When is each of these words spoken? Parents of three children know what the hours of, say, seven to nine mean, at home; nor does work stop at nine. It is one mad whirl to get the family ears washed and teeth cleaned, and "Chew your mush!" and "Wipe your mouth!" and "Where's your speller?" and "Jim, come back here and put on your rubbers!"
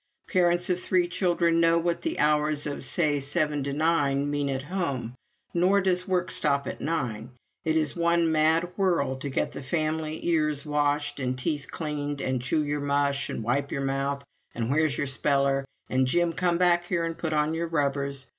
Parents 0.27 0.67
of 0.71 0.79
three 0.79 1.07
children 1.07 1.59
know 1.59 1.77
what 1.77 2.01
the 2.01 2.17
hours 2.17 2.65
of, 2.65 2.83
say, 2.83 3.19
seven 3.19 3.63
to 3.65 3.71
nine 3.71 4.31
mean, 4.31 4.49
at 4.49 4.63
home; 4.63 5.13
nor 5.53 5.79
does 5.79 6.07
work 6.07 6.31
stop 6.31 6.65
at 6.65 6.81
nine. 6.81 7.29
It 7.65 7.77
is 7.77 7.95
one 7.95 8.31
mad 8.31 8.67
whirl 8.77 9.15
to 9.17 9.29
get 9.29 9.51
the 9.51 9.61
family 9.61 10.25
ears 10.27 10.65
washed 10.65 11.19
and 11.19 11.37
teeth 11.37 11.69
cleaned, 11.69 12.19
and 12.19 12.41
"Chew 12.41 12.63
your 12.63 12.81
mush!" 12.81 13.29
and 13.29 13.43
"Wipe 13.43 13.71
your 13.71 13.85
mouth!" 13.85 14.23
and 14.55 14.71
"Where's 14.71 14.97
your 14.97 15.05
speller?" 15.05 15.65
and 15.87 16.07
"Jim, 16.07 16.33
come 16.33 16.57
back 16.57 16.85
here 16.85 17.05
and 17.05 17.15
put 17.15 17.31
on 17.31 17.53
your 17.53 17.67
rubbers!" 17.67 18.25